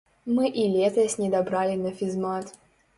[0.37, 2.55] Мы і летась недабралі на фізмат.